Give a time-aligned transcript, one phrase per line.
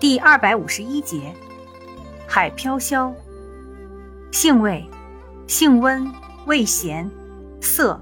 [0.00, 1.34] 第二百五十一节，
[2.24, 3.12] 海飘消。
[4.30, 4.88] 性味，
[5.48, 6.08] 性温，
[6.46, 7.10] 味咸，
[7.60, 8.00] 涩。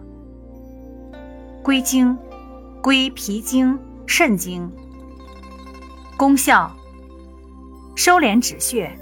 [1.63, 2.19] 归经，
[2.83, 4.71] 归脾经、肾经。
[6.19, 6.71] 功效，
[7.95, 8.95] 收敛止血，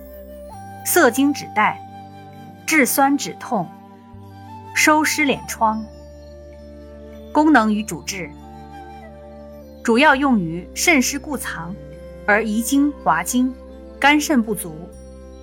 [0.86, 1.80] 涩精止带，
[2.64, 3.68] 治酸止痛，
[4.72, 5.84] 收湿敛疮。
[7.32, 8.30] 功能与主治，
[9.82, 11.74] 主要用于肾湿固藏
[12.26, 13.52] 而遗精滑精，
[14.00, 14.74] 肝肾不足，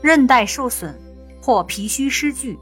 [0.01, 0.93] 韧带受损
[1.41, 2.57] 或脾虚湿聚，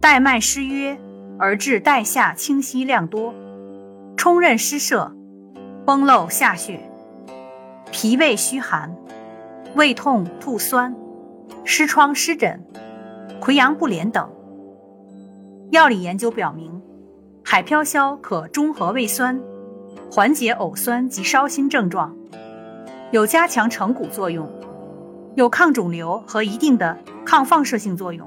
[0.00, 0.98] 带脉失约
[1.38, 3.34] 而致带下清晰量多，
[4.16, 5.12] 冲任湿摄，
[5.84, 6.80] 崩漏下血，
[7.90, 8.96] 脾胃虚寒，
[9.74, 10.94] 胃痛吐酸，
[11.64, 12.64] 湿疮湿疹，
[13.40, 14.30] 溃疡不连等。
[15.70, 16.80] 药理研究表明。
[17.42, 19.40] 海飘消可中和胃酸，
[20.12, 22.14] 缓解呕酸及烧心症状，
[23.12, 24.48] 有加强成骨作用，
[25.34, 28.24] 有抗肿瘤和一定的抗放射性作用。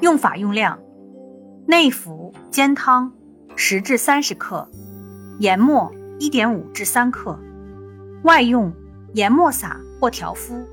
[0.00, 0.80] 用法用量：
[1.66, 3.12] 内服煎汤
[3.54, 4.68] 十至三十克，
[5.38, 7.38] 研末一点五至三克；
[8.24, 8.72] 外用
[9.12, 10.66] 研末撒或调敷，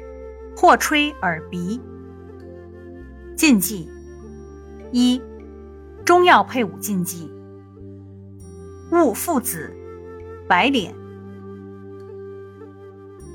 [0.58, 1.80] 或吹耳鼻。
[3.36, 3.88] 禁忌
[4.92, 5.22] 一。
[6.04, 7.32] 中药配伍禁忌：
[8.92, 9.72] 勿附子、
[10.48, 10.96] 白脸，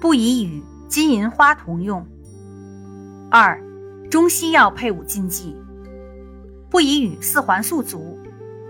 [0.01, 2.07] 不宜与金银花同用。
[3.31, 3.61] 二、
[4.11, 5.57] 中西药配伍禁忌：
[6.71, 8.19] 不宜与四环素族、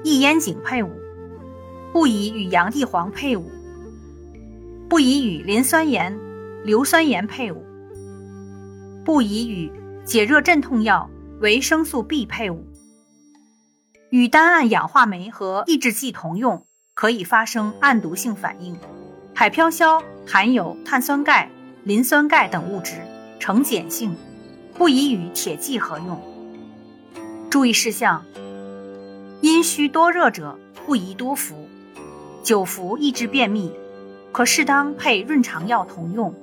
[0.04, 0.91] 异烟肼配伍，
[1.92, 3.50] 不宜与洋地黄配伍，
[4.88, 6.16] 不宜与磷酸盐、
[6.64, 7.64] 硫酸盐配伍，
[9.04, 9.70] 不宜与
[10.04, 11.10] 解热镇痛药
[11.41, 12.64] 维生素 B 配伍。
[14.10, 18.78] 与单胺氧化酶和抑制剂同用，可以发生暗毒性反应。
[19.34, 21.48] 海飘消含有碳酸钙、
[21.84, 22.94] 磷酸钙等物质，
[23.38, 24.16] 呈碱性，
[24.74, 26.20] 不宜与铁剂合用。
[27.48, 28.25] 注意事项：
[29.41, 31.69] 阴虚多热者不宜多服，
[32.42, 33.72] 久服易致便秘，
[34.32, 36.34] 可适当配润肠药同用。